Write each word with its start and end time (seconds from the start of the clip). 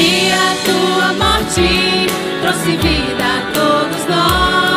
dia 0.00 0.56
tua 0.64 1.12
morte 1.12 2.06
trouxe 2.40 2.76
vida 2.76 3.24
a 3.24 3.52
todos 3.52 4.06
nós. 4.06 4.69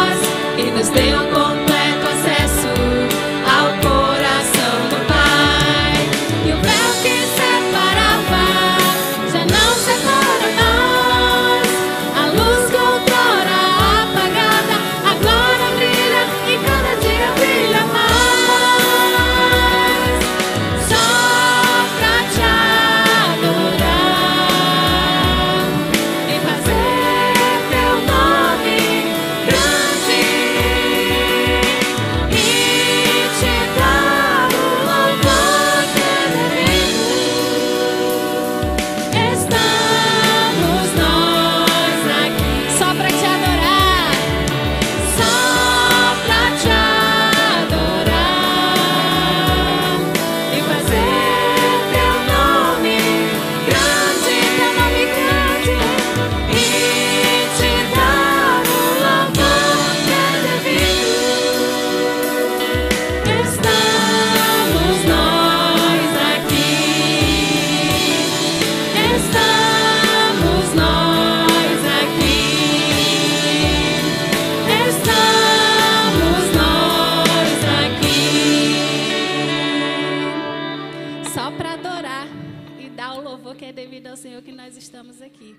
louvor 83.23 83.55
que 83.55 83.65
é 83.65 83.73
devido 83.73 84.07
ao 84.07 84.17
Senhor 84.17 84.41
que 84.41 84.51
nós 84.51 84.75
estamos 84.75 85.21
aqui. 85.21 85.55